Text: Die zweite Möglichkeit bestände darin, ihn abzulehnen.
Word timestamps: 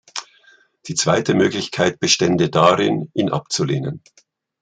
Die 0.87 0.95
zweite 0.95 1.35
Möglichkeit 1.35 1.99
bestände 1.99 2.49
darin, 2.49 3.11
ihn 3.13 3.29
abzulehnen. 3.29 4.01